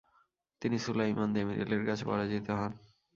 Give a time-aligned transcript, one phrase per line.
[0.61, 2.71] তিনি সুলাইমান দেমিরেলের কাছে পরাজিত হন।